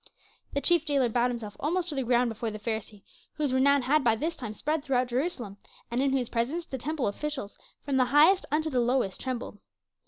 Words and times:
The 0.53 0.61
chief 0.61 0.83
jailer 0.83 1.09
bowed 1.09 1.29
himself 1.29 1.55
almost 1.59 1.89
to 1.89 1.93
the 1.93 2.01
ground 2.01 2.29
before 2.29 2.49
the 2.49 2.57
Pharisee, 2.57 3.03
whose 3.33 3.53
renown 3.53 3.83
had 3.83 4.03
by 4.03 4.15
this 4.15 4.35
time 4.35 4.55
spread 4.55 4.83
throughout 4.83 5.09
Jerusalem, 5.09 5.57
and 5.91 6.01
in 6.01 6.11
whose 6.11 6.27
presence 6.27 6.65
the 6.65 6.79
temple 6.79 7.05
officials 7.07 7.55
from 7.85 7.97
the 7.97 8.05
highest 8.05 8.47
unto 8.51 8.71
the 8.71 8.79
lowest 8.79 9.21
trembled. 9.21 9.59